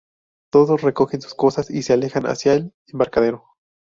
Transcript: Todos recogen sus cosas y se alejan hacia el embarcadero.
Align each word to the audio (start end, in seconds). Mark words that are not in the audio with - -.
Todos 0.51 0.81
recogen 0.81 1.21
sus 1.21 1.35
cosas 1.35 1.69
y 1.69 1.83
se 1.83 1.93
alejan 1.93 2.23
hacia 2.23 2.53
el 2.55 2.73
embarcadero. 2.87 3.43